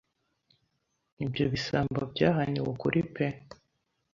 Ibyo 1.23 1.43
bisambo 1.53 1.99
byahaniwe 2.13 2.67
ukuri 2.73 2.99
pe 3.13 3.25